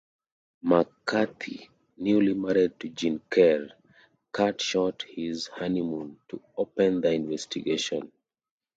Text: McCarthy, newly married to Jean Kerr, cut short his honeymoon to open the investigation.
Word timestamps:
McCarthy, 0.63 1.69
newly 1.97 2.33
married 2.33 2.79
to 2.79 2.89
Jean 2.89 3.21
Kerr, 3.29 3.69
cut 4.31 4.59
short 4.59 5.03
his 5.07 5.45
honeymoon 5.45 6.17
to 6.29 6.41
open 6.57 7.01
the 7.01 7.11
investigation. 7.11 8.11